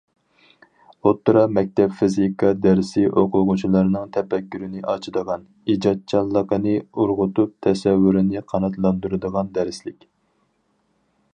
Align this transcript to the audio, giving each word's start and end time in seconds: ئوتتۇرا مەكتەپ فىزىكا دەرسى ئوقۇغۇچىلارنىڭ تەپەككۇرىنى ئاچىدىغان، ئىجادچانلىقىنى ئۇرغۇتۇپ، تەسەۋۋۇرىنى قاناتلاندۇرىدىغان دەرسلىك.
ئوتتۇرا 1.07 1.41
مەكتەپ 1.57 1.91
فىزىكا 1.97 2.47
دەرسى 2.63 3.03
ئوقۇغۇچىلارنىڭ 3.21 4.07
تەپەككۇرىنى 4.15 4.81
ئاچىدىغان، 4.93 5.45
ئىجادچانلىقىنى 5.73 6.73
ئۇرغۇتۇپ، 6.79 7.53
تەسەۋۋۇرىنى 7.67 8.43
قاناتلاندۇرىدىغان 8.55 9.53
دەرسلىك. 9.59 10.09